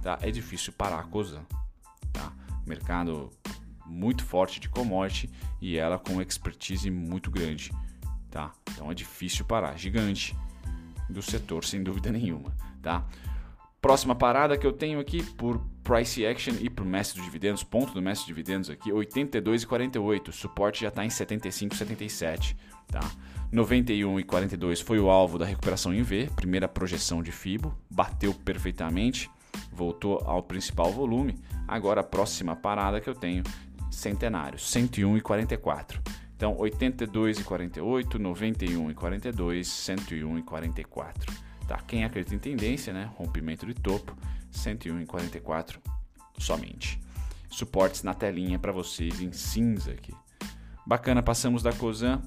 tá? 0.00 0.16
é 0.22 0.30
difícil 0.30 0.72
parar 0.72 1.00
a 1.00 1.02
Cosan. 1.02 1.44
Tá? 2.12 2.32
Mercado 2.64 3.28
muito 3.84 4.24
forte 4.24 4.60
de 4.60 4.68
commodity 4.68 5.28
e 5.60 5.76
ela 5.76 5.98
com 5.98 6.22
expertise 6.22 6.88
muito 6.92 7.28
grande. 7.28 7.72
Tá? 8.30 8.52
Então 8.70 8.88
é 8.88 8.94
difícil 8.94 9.44
parar, 9.44 9.76
gigante 9.76 10.36
do 11.10 11.20
setor, 11.20 11.64
sem 11.64 11.82
dúvida 11.82 12.12
nenhuma. 12.12 12.54
Tá? 12.80 13.04
Próxima 13.80 14.14
parada 14.14 14.56
que 14.56 14.66
eu 14.66 14.72
tenho 14.72 15.00
aqui 15.00 15.24
por 15.34 15.60
price 15.88 16.26
action 16.26 16.52
e 16.60 16.68
por 16.68 16.84
mestre 16.84 17.18
de 17.18 17.24
dividendos, 17.24 17.64
ponto 17.64 17.94
do 17.94 18.02
mestre 18.02 18.26
de 18.26 18.34
dividendos 18.34 18.68
aqui, 18.68 18.90
82,48. 18.90 20.30
Suporte 20.32 20.82
já 20.82 20.88
está 20.88 21.02
em 21.02 21.08
75,77. 21.08 22.54
Tá? 22.88 23.00
91,42 23.50 24.84
foi 24.84 25.00
o 25.00 25.08
alvo 25.08 25.38
da 25.38 25.46
recuperação 25.46 25.94
em 25.94 26.02
V, 26.02 26.28
primeira 26.36 26.68
projeção 26.68 27.22
de 27.22 27.32
FIBO, 27.32 27.74
bateu 27.88 28.34
perfeitamente, 28.34 29.30
voltou 29.72 30.20
ao 30.26 30.42
principal 30.42 30.92
volume. 30.92 31.38
Agora 31.66 32.02
a 32.02 32.04
próxima 32.04 32.54
parada 32.54 33.00
que 33.00 33.08
eu 33.08 33.14
tenho, 33.14 33.42
centenário, 33.90 34.58
101,44. 34.58 36.00
Então 36.36 36.54
82,48, 36.56 38.18
91,42, 38.18 39.60
101,44. 40.44 41.48
Tá? 41.66 41.78
Quem 41.86 42.04
acredita 42.04 42.34
em 42.34 42.38
tendência, 42.38 42.92
né? 42.92 43.10
rompimento 43.16 43.64
de 43.64 43.72
topo, 43.72 44.14
101,44 44.52 45.78
somente. 46.38 47.00
Suportes 47.50 48.02
na 48.02 48.14
telinha 48.14 48.58
para 48.58 48.72
vocês 48.72 49.20
em 49.20 49.32
cinza 49.32 49.92
aqui. 49.92 50.14
Bacana, 50.86 51.22
passamos 51.22 51.62
da 51.62 51.72
Cosan. 51.72 52.22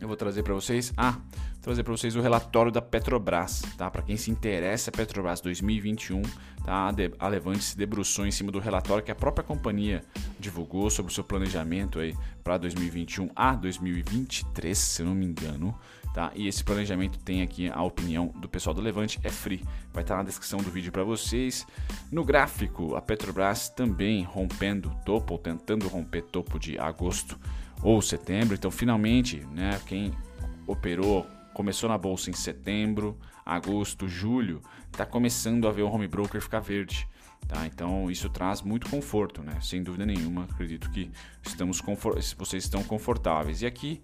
Eu 0.00 0.06
vou 0.06 0.16
trazer 0.16 0.42
para 0.42 0.54
vocês. 0.54 0.92
Ah, 0.96 1.18
trazer 1.60 1.82
para 1.82 1.92
vocês 1.92 2.16
o 2.16 2.20
relatório 2.20 2.70
da 2.70 2.80
Petrobras, 2.80 3.62
tá? 3.76 3.90
Para 3.90 4.02
quem 4.02 4.16
se 4.16 4.30
interessa, 4.30 4.90
Petrobras 4.90 5.40
2021, 5.40 6.22
tá? 6.64 6.90
A 7.18 7.28
Levante 7.28 7.62
se 7.62 7.76
debruçou 7.76 8.26
em 8.26 8.30
cima 8.30 8.50
do 8.50 8.58
relatório 8.58 9.04
que 9.04 9.10
a 9.10 9.14
própria 9.14 9.44
companhia 9.44 10.02
divulgou 10.38 10.88
sobre 10.88 11.12
o 11.12 11.14
seu 11.14 11.24
planejamento 11.24 11.98
aí 11.98 12.16
para 12.42 12.58
2021 12.58 13.28
a 13.34 13.54
2023, 13.54 14.78
se 14.78 15.02
eu 15.02 15.06
não 15.06 15.14
me 15.14 15.26
engano. 15.26 15.78
Tá? 16.18 16.32
E 16.34 16.48
esse 16.48 16.64
planejamento 16.64 17.16
tem 17.20 17.42
aqui 17.42 17.70
a 17.70 17.80
opinião 17.80 18.34
do 18.40 18.48
pessoal 18.48 18.74
do 18.74 18.80
Levante, 18.80 19.20
é 19.22 19.30
free, 19.30 19.64
vai 19.92 20.02
estar 20.02 20.16
na 20.16 20.24
descrição 20.24 20.58
do 20.58 20.68
vídeo 20.68 20.90
para 20.90 21.04
vocês. 21.04 21.64
No 22.10 22.24
gráfico, 22.24 22.96
a 22.96 23.00
Petrobras 23.00 23.68
também 23.68 24.24
rompendo 24.24 24.90
topo, 25.06 25.34
ou 25.34 25.38
tentando 25.38 25.86
romper 25.86 26.22
topo 26.22 26.58
de 26.58 26.76
agosto 26.76 27.38
ou 27.84 28.02
setembro. 28.02 28.56
Então, 28.56 28.68
finalmente, 28.68 29.46
né, 29.52 29.80
quem 29.86 30.12
operou, 30.66 31.24
começou 31.54 31.88
na 31.88 31.96
bolsa 31.96 32.30
em 32.30 32.32
setembro, 32.32 33.16
agosto, 33.46 34.08
julho, 34.08 34.60
está 34.90 35.06
começando 35.06 35.68
a 35.68 35.70
ver 35.70 35.82
o 35.82 35.88
home 35.88 36.08
broker 36.08 36.42
ficar 36.42 36.58
verde. 36.58 37.08
Tá? 37.46 37.64
Então 37.64 38.10
isso 38.10 38.28
traz 38.28 38.60
muito 38.60 38.90
conforto, 38.90 39.40
né? 39.40 39.56
sem 39.62 39.84
dúvida 39.84 40.04
nenhuma. 40.04 40.48
Acredito 40.50 40.90
que 40.90 41.12
estamos 41.46 41.80
vocês 42.36 42.64
estão 42.64 42.82
confortáveis. 42.82 43.62
E 43.62 43.66
aqui 43.66 44.02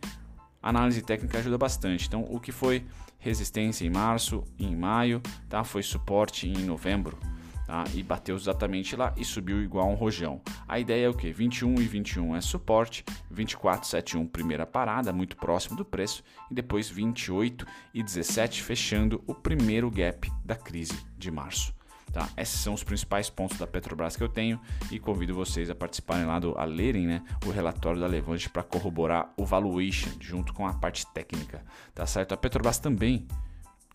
análise 0.64 1.02
técnica 1.02 1.38
ajuda 1.38 1.58
bastante. 1.58 2.06
Então, 2.06 2.26
o 2.30 2.40
que 2.40 2.50
foi 2.50 2.84
resistência 3.18 3.86
em 3.86 3.90
março 3.90 4.42
em 4.58 4.74
maio, 4.74 5.20
tá? 5.48 5.62
Foi 5.62 5.82
suporte 5.82 6.48
em 6.48 6.64
novembro, 6.64 7.18
tá? 7.66 7.84
E 7.94 8.02
bateu 8.02 8.34
exatamente 8.34 8.96
lá 8.96 9.14
e 9.16 9.24
subiu 9.24 9.62
igual 9.62 9.88
um 9.90 9.94
rojão. 9.94 10.40
A 10.66 10.80
ideia 10.80 11.06
é 11.06 11.08
o 11.08 11.14
que? 11.14 11.32
21 11.32 11.74
e 11.80 11.86
21 11.86 12.34
é 12.34 12.40
suporte, 12.40 13.04
24 13.30 13.86
71 13.86 14.26
primeira 14.26 14.66
parada, 14.66 15.12
muito 15.12 15.36
próximo 15.36 15.76
do 15.76 15.84
preço, 15.84 16.24
e 16.50 16.54
depois 16.54 16.88
28 16.88 17.66
e 17.92 18.02
17 18.02 18.62
fechando 18.62 19.22
o 19.26 19.34
primeiro 19.34 19.90
gap 19.90 20.30
da 20.44 20.56
crise 20.56 20.98
de 21.16 21.30
março. 21.30 21.74
Tá? 22.14 22.28
Esses 22.36 22.60
são 22.60 22.74
os 22.74 22.84
principais 22.84 23.28
pontos 23.28 23.58
da 23.58 23.66
Petrobras 23.66 24.14
que 24.14 24.22
eu 24.22 24.28
tenho 24.28 24.60
e 24.88 25.00
convido 25.00 25.34
vocês 25.34 25.68
a 25.68 25.74
participarem 25.74 26.24
lá, 26.24 26.38
do, 26.38 26.56
a 26.56 26.64
lerem 26.64 27.08
né, 27.08 27.24
o 27.44 27.50
relatório 27.50 28.00
da 28.00 28.06
Levante 28.06 28.48
para 28.48 28.62
corroborar 28.62 29.32
o 29.36 29.44
valuation 29.44 30.10
junto 30.20 30.54
com 30.54 30.64
a 30.64 30.72
parte 30.72 31.04
técnica. 31.08 31.64
Tá 31.92 32.06
certo? 32.06 32.32
A 32.32 32.36
Petrobras 32.36 32.78
também 32.78 33.26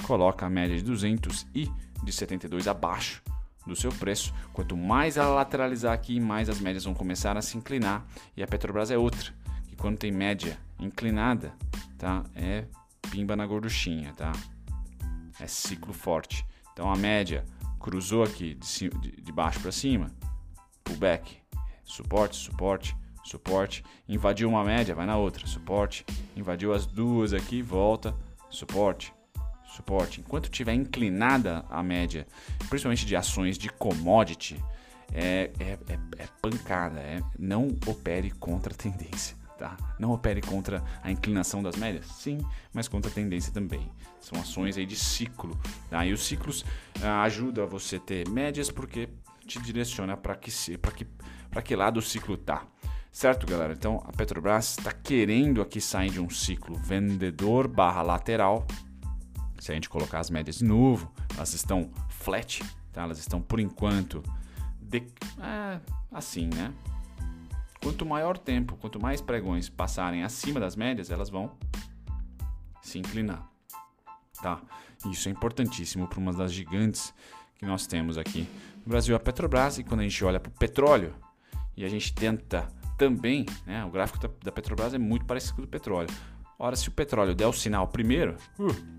coloca 0.03 0.45
a 0.45 0.49
média 0.49 0.75
de 0.75 0.83
200 0.83 1.47
e 1.55 1.71
de 2.03 2.11
72 2.11 2.67
abaixo 2.67 3.23
do 3.65 3.73
seu 3.73 3.89
preço. 3.89 4.33
Quanto 4.51 4.75
mais 4.75 5.15
ela 5.15 5.33
lateralizar 5.35 5.93
aqui, 5.93 6.19
mais 6.19 6.49
as 6.49 6.59
médias 6.59 6.83
vão 6.83 6.93
começar 6.93 7.38
a 7.38 7.41
se 7.41 7.57
inclinar. 7.57 8.05
E 8.35 8.43
a 8.43 8.47
Petrobras 8.47 8.91
é 8.91 8.97
outra, 8.97 9.33
que 9.69 9.77
quando 9.77 9.97
tem 9.97 10.11
média 10.11 10.59
inclinada, 10.77 11.53
tá? 11.97 12.25
É 12.35 12.65
pimba 13.09 13.38
na 13.38 13.45
gorduchinha, 13.45 14.11
tá? 14.11 14.33
É 15.39 15.47
ciclo 15.47 15.93
forte. 15.93 16.45
Então 16.73 16.91
a 16.91 16.97
média 16.97 17.45
cruzou 17.79 18.24
aqui 18.24 18.55
de, 18.55 18.89
de, 18.89 19.21
de 19.21 19.31
baixo 19.31 19.59
para 19.59 19.71
cima, 19.71 20.12
pullback, 20.83 21.38
suporte, 21.83 22.36
suporte, 22.36 22.98
suporte, 23.24 23.83
invadiu 24.07 24.50
uma 24.50 24.63
média, 24.63 24.95
vai 24.95 25.05
na 25.05 25.17
outra, 25.17 25.45
suporte, 25.48 26.05
invadiu 26.36 26.74
as 26.74 26.86
duas 26.86 27.33
aqui, 27.33 27.62
volta, 27.62 28.15
suporte, 28.50 29.13
suporte. 29.75 30.19
Enquanto 30.19 30.50
tiver 30.50 30.74
inclinada 30.74 31.65
a 31.69 31.81
média, 31.81 32.27
principalmente 32.69 33.05
de 33.05 33.15
ações 33.15 33.57
de 33.57 33.69
commodity, 33.69 34.62
é, 35.13 35.51
é, 35.59 35.77
é, 35.91 36.00
é 36.24 36.27
pancada, 36.41 37.00
é, 37.00 37.21
não 37.38 37.67
opere 37.88 38.31
contra 38.31 38.74
a 38.74 38.77
tendência. 38.77 39.38
Tá? 39.60 39.75
Não 40.00 40.12
opere 40.13 40.39
contra 40.39 40.82
a 41.04 41.12
inclinação 41.12 41.62
das 41.62 41.75
médias? 41.75 42.06
Sim, 42.06 42.39
mas 42.74 42.88
contra 42.88 43.12
a 43.12 43.13
tendência 43.13 43.51
também. 43.51 43.92
São 44.22 44.39
ações 44.39 44.78
aí 44.78 44.86
de 44.86 44.96
ciclo. 44.96 45.60
Tá? 45.89 46.06
E 46.06 46.13
os 46.13 46.25
ciclos 46.25 46.63
ah, 47.04 47.24
ajudam 47.24 47.66
a 47.66 47.68
você 47.68 48.00
ter 48.00 48.25
médias 48.30 48.72
porque 48.72 49.10
te 49.46 49.62
direciona 49.62 50.16
para 50.16 50.34
que, 50.38 50.50
que, 50.50 51.08
que 51.62 51.75
lado 51.75 51.98
o 51.98 52.01
ciclo 52.01 52.38
tá. 52.38 52.63
Certo, 53.12 53.46
galera? 53.46 53.74
Então 53.74 54.01
a 54.08 54.13
Petrobras 54.13 54.78
está 54.78 54.94
querendo 54.94 55.62
aqui 55.62 55.82
sair 55.82 56.10
de 56.10 56.22
um 56.22 56.30
ciclo 56.30 56.78
vendedor 56.78 57.68
barra 57.68 58.01
lateral. 58.01 58.66
Se 59.60 59.74
a 59.74 59.75
gente 59.75 59.89
colocar 59.89 60.20
as 60.20 60.30
médias 60.30 60.60
de 60.60 60.63
novo, 60.63 61.12
elas 61.36 61.54
estão 61.54 61.92
flat, 62.08 62.63
tá? 62.94 63.01
elas 63.01 63.20
estão 63.20 63.42
por 63.42 63.60
enquanto 63.60 64.24
de, 64.80 65.04
é, 65.42 65.82
assim, 66.13 66.48
né? 66.48 66.74
Quanto 67.81 68.05
maior 68.05 68.38
tempo, 68.38 68.75
quanto 68.77 69.01
mais 69.01 69.21
pregões 69.21 69.69
passarem 69.69 70.24
acima 70.24 70.59
das 70.59 70.75
médias, 70.75 71.09
elas 71.09 71.29
vão 71.29 71.51
se 72.81 73.00
inclinar. 73.00 73.50
Tá? 74.41 74.62
Isso 75.09 75.29
é 75.29 75.31
importantíssimo 75.31 76.07
para 76.07 76.19
uma 76.19 76.33
das 76.33 76.51
gigantes 76.51 77.13
que 77.55 77.65
nós 77.65 77.88
temos 77.88 78.17
aqui 78.17 78.48
no 78.86 78.89
Brasil, 78.89 79.15
a 79.15 79.19
Petrobras. 79.19 79.77
E 79.77 79.83
quando 79.83 80.01
a 80.01 80.03
gente 80.03 80.24
olha 80.24 80.39
para 80.39 80.50
o 80.50 80.53
petróleo 80.53 81.13
e 81.75 81.86
a 81.86 81.89
gente 81.89 82.13
tenta 82.13 82.67
também, 82.98 83.45
né, 83.65 83.86
o 83.86 83.89
gráfico 83.89 84.19
da, 84.43 84.51
Petrobras 84.51 84.93
é 84.93 84.98
muito 84.98 85.25
parecido 85.25 85.55
com 85.55 85.62
o 85.62 85.65
do 85.65 85.69
petróleo. 85.69 86.09
Ora, 86.57 86.75
se 86.75 86.89
o 86.89 86.91
petróleo 86.91 87.33
der 87.33 87.48
o 87.48 87.53
sinal 87.53 87.88
primeiro, 87.88 88.36
uh, 88.59 88.99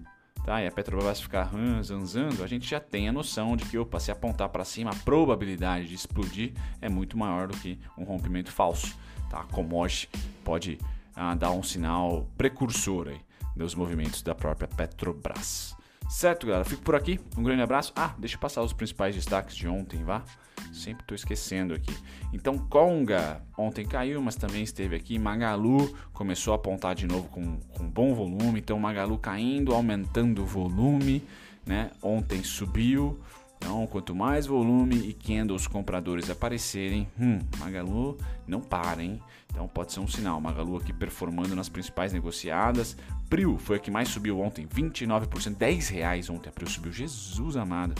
tá? 0.50 0.60
E 0.60 0.66
a 0.66 0.72
Petrobras 0.72 1.20
ficar 1.20 1.48
zanzando, 1.80 2.42
a 2.42 2.46
gente 2.48 2.68
já 2.68 2.80
tem 2.80 3.08
a 3.08 3.12
noção 3.12 3.56
de 3.56 3.64
que, 3.66 3.78
opa, 3.78 4.00
se 4.00 4.10
apontar 4.10 4.48
para 4.48 4.64
cima, 4.64 4.90
a 4.90 4.94
probabilidade 4.96 5.86
de 5.86 5.94
explodir 5.94 6.54
é 6.80 6.88
muito 6.88 7.16
maior 7.16 7.46
do 7.46 7.56
que 7.56 7.78
um 7.96 8.02
rompimento 8.02 8.50
falso, 8.50 8.96
tá? 9.30 9.42
A 9.42 9.44
commodity 9.44 10.08
pode 10.42 10.76
ah, 11.14 11.36
dar 11.36 11.52
um 11.52 11.62
sinal 11.62 12.26
precursor 12.36 13.06
aí 13.10 13.20
dos 13.54 13.76
movimentos 13.76 14.22
da 14.22 14.34
própria 14.34 14.66
Petrobras. 14.66 15.76
Certo, 16.10 16.44
galera? 16.44 16.64
Fico 16.64 16.82
por 16.82 16.96
aqui. 16.96 17.20
Um 17.38 17.42
grande 17.44 17.62
abraço. 17.62 17.92
Ah, 17.94 18.12
deixa 18.18 18.34
eu 18.34 18.40
passar 18.40 18.62
os 18.62 18.72
principais 18.72 19.14
destaques 19.14 19.54
de 19.54 19.68
ontem, 19.68 20.02
vá? 20.02 20.24
Sempre 20.72 21.04
estou 21.04 21.14
esquecendo 21.14 21.72
aqui. 21.72 21.96
Então, 22.32 22.58
Conga 22.58 23.40
ontem 23.56 23.86
caiu, 23.86 24.20
mas 24.20 24.34
também 24.34 24.64
esteve 24.64 24.96
aqui. 24.96 25.20
Magalu 25.20 25.96
começou 26.12 26.52
a 26.52 26.56
apontar 26.56 26.96
de 26.96 27.06
novo 27.06 27.28
com, 27.28 27.60
com 27.60 27.88
bom 27.88 28.12
volume. 28.12 28.58
Então, 28.58 28.76
Magalu 28.76 29.18
caindo, 29.18 29.72
aumentando 29.72 30.42
o 30.42 30.44
volume. 30.44 31.22
Né? 31.64 31.92
Ontem 32.02 32.42
subiu. 32.42 33.20
Então, 33.60 33.86
quanto 33.86 34.14
mais 34.14 34.46
volume 34.46 34.96
e 34.96 35.12
candles 35.12 35.66
compradores 35.66 36.30
aparecerem, 36.30 37.06
hum, 37.20 37.38
Magalu 37.58 38.16
não 38.46 38.60
para, 38.60 39.02
hein? 39.02 39.20
Então 39.50 39.68
pode 39.68 39.92
ser 39.92 40.00
um 40.00 40.08
sinal. 40.08 40.40
Magalu 40.40 40.78
aqui 40.78 40.92
performando 40.92 41.54
nas 41.54 41.68
principais 41.68 42.12
negociadas. 42.12 42.96
Prio 43.28 43.58
foi 43.58 43.76
a 43.76 43.78
que 43.78 43.90
mais 43.90 44.08
subiu 44.08 44.40
ontem, 44.40 44.66
29%, 44.66 45.56
10 45.56 45.88
reais 45.90 46.30
ontem. 46.30 46.48
A 46.48 46.52
Prio 46.52 46.68
subiu, 46.68 46.90
Jesus 46.90 47.56
amado. 47.56 47.94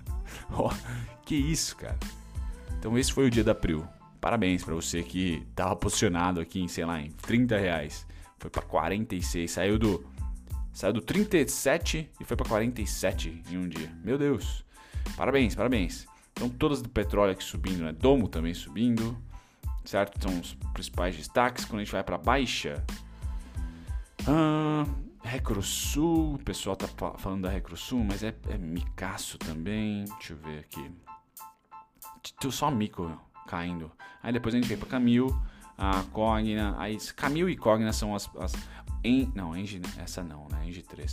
oh, 0.56 0.70
que 1.24 1.34
isso, 1.34 1.76
cara. 1.76 1.98
Então 2.78 2.96
esse 2.98 3.12
foi 3.12 3.26
o 3.26 3.30
dia 3.30 3.44
da 3.44 3.54
Prio. 3.54 3.86
Parabéns 4.20 4.64
para 4.64 4.74
você 4.74 5.02
que 5.02 5.44
estava 5.50 5.76
posicionado 5.76 6.40
aqui 6.40 6.60
em, 6.60 6.68
sei 6.68 6.86
lá, 6.86 7.00
em 7.00 7.10
30 7.10 7.58
reais. 7.58 8.06
Foi 8.38 8.50
para 8.50 8.62
46, 8.62 9.50
saiu 9.50 9.78
do 9.78 10.04
saiu 10.72 10.92
do 10.92 11.00
37 11.00 12.10
e 12.20 12.24
foi 12.24 12.36
para 12.36 12.48
47 12.48 13.42
em 13.50 13.58
um 13.58 13.68
dia. 13.68 13.92
Meu 14.02 14.18
Deus. 14.18 14.63
Parabéns, 15.16 15.54
parabéns. 15.54 16.06
Então 16.32 16.48
todas 16.48 16.82
do 16.82 16.88
petróleo 16.88 17.32
aqui 17.32 17.44
subindo, 17.44 17.84
né? 17.84 17.92
Domo 17.92 18.28
também 18.28 18.52
subindo, 18.54 19.16
certo? 19.84 20.20
São 20.20 20.40
os 20.40 20.54
principais 20.72 21.16
destaques. 21.16 21.64
Quando 21.64 21.80
a 21.80 21.84
gente 21.84 21.92
vai 21.92 22.02
para 22.02 22.18
baixa, 22.18 22.82
ah, 24.26 24.84
Recrosul, 25.22 26.34
o 26.34 26.38
pessoal 26.38 26.76
tá 26.76 26.88
falando 27.18 27.42
da 27.42 27.48
Recrosul, 27.48 28.04
mas 28.04 28.22
é, 28.22 28.34
é 28.48 28.58
Micaço 28.58 29.38
também. 29.38 30.04
Deixa 30.04 30.32
eu 30.32 30.38
ver 30.38 30.58
aqui. 30.60 30.90
Só 32.50 32.70
mico 32.70 33.20
caindo. 33.46 33.90
Aí 34.22 34.32
depois 34.32 34.54
a 34.54 34.58
gente 34.58 34.68
vem 34.68 34.78
para 34.78 34.88
Camil, 34.88 35.34
a 35.76 36.02
Cogna, 36.12 36.74
aí 36.78 36.96
Camil 37.14 37.48
e 37.48 37.56
Cogna 37.56 37.92
são 37.92 38.14
as, 38.14 38.30
as 38.38 38.54
em, 39.04 39.30
não, 39.34 39.54
Eng, 39.54 39.82
essa 39.98 40.24
não, 40.24 40.48
né? 40.48 40.66
Eng 40.66 40.82
3. 40.82 41.12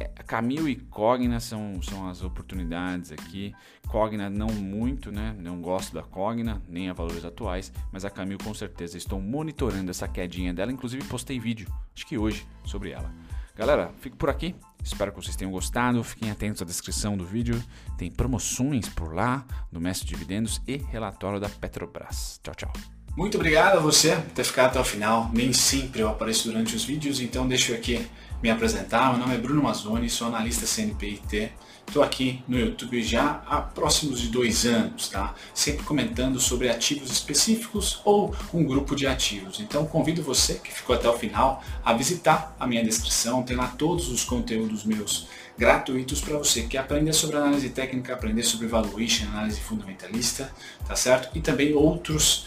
É, 0.00 0.04
Camil 0.26 0.68
e 0.68 0.76
Cogna 0.76 1.40
são, 1.40 1.80
são 1.82 2.08
as 2.08 2.22
oportunidades 2.22 3.12
aqui. 3.12 3.54
Cogna 3.88 4.28
não 4.28 4.48
muito, 4.48 5.10
né? 5.10 5.34
Não 5.38 5.60
gosto 5.60 5.94
da 5.94 6.02
Cogna, 6.02 6.60
nem 6.68 6.88
a 6.88 6.92
valores 6.92 7.24
atuais, 7.24 7.72
mas 7.92 8.04
a 8.04 8.10
Camil 8.10 8.38
com 8.42 8.52
certeza 8.52 8.98
estou 8.98 9.20
monitorando 9.20 9.90
essa 9.90 10.08
quedinha 10.08 10.52
dela, 10.52 10.72
inclusive 10.72 11.04
postei 11.04 11.38
vídeo, 11.38 11.68
acho 11.94 12.06
que 12.06 12.18
hoje, 12.18 12.46
sobre 12.64 12.90
ela. 12.90 13.12
Galera, 13.56 13.90
fico 14.00 14.16
por 14.16 14.28
aqui. 14.28 14.54
Espero 14.84 15.10
que 15.10 15.16
vocês 15.16 15.34
tenham 15.34 15.50
gostado. 15.50 16.04
Fiquem 16.04 16.30
atentos 16.30 16.60
à 16.60 16.64
descrição 16.64 17.16
do 17.16 17.24
vídeo. 17.24 17.60
Tem 17.96 18.10
promoções 18.10 18.86
por 18.90 19.14
lá 19.14 19.46
do 19.72 19.80
Mestre 19.80 20.06
Dividendos 20.06 20.60
e 20.68 20.76
relatório 20.76 21.40
da 21.40 21.48
Petrobras. 21.48 22.38
Tchau, 22.42 22.54
tchau. 22.54 22.95
Muito 23.16 23.38
obrigado 23.38 23.78
a 23.78 23.80
você 23.80 24.14
por 24.14 24.32
ter 24.32 24.44
ficado 24.44 24.66
até 24.66 24.80
o 24.80 24.84
final. 24.84 25.30
Nem 25.32 25.50
sempre 25.50 26.02
eu 26.02 26.08
apareço 26.10 26.48
durante 26.48 26.76
os 26.76 26.84
vídeos, 26.84 27.18
então 27.18 27.48
deixa 27.48 27.72
eu 27.72 27.76
aqui 27.78 28.06
me 28.42 28.50
apresentar. 28.50 29.10
Meu 29.10 29.20
nome 29.20 29.34
é 29.34 29.38
Bruno 29.38 29.62
Mazzoni, 29.62 30.10
sou 30.10 30.26
analista 30.28 30.66
CNPIT. 30.66 31.50
Estou 31.88 32.02
aqui 32.02 32.42
no 32.46 32.58
YouTube 32.58 33.02
já 33.02 33.42
há 33.46 33.62
próximos 33.62 34.20
de 34.20 34.28
dois 34.28 34.66
anos, 34.66 35.08
tá? 35.08 35.34
Sempre 35.54 35.84
comentando 35.84 36.38
sobre 36.38 36.68
ativos 36.68 37.10
específicos 37.10 38.02
ou 38.04 38.34
um 38.52 38.62
grupo 38.64 38.94
de 38.94 39.06
ativos. 39.06 39.60
Então 39.60 39.86
convido 39.86 40.22
você 40.22 40.56
que 40.56 40.70
ficou 40.70 40.94
até 40.94 41.08
o 41.08 41.16
final 41.16 41.64
a 41.82 41.94
visitar 41.94 42.54
a 42.60 42.66
minha 42.66 42.84
descrição. 42.84 43.42
Tem 43.42 43.56
lá 43.56 43.68
todos 43.68 44.10
os 44.10 44.24
conteúdos 44.24 44.84
meus 44.84 45.26
gratuitos 45.56 46.20
para 46.20 46.36
você 46.36 46.64
que 46.64 46.76
aprender 46.76 47.14
sobre 47.14 47.36
análise 47.38 47.70
técnica, 47.70 48.12
aprender 48.12 48.42
sobre 48.42 48.66
valuation, 48.66 49.24
análise 49.28 49.58
fundamentalista, 49.58 50.52
tá 50.86 50.94
certo? 50.94 51.30
E 51.34 51.40
também 51.40 51.72
outros 51.72 52.46